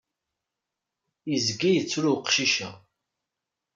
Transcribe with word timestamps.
Izga 1.35 1.69
yettru 1.71 2.11
uqcic-a. 2.17 2.69